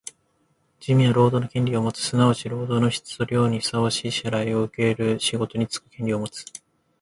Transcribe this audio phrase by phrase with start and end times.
[0.79, 2.01] 人民は労働の権利をもつ。
[2.01, 6.43] すなわち労働の質と量にふさわしい支払をうける仕事につく権利をもつ。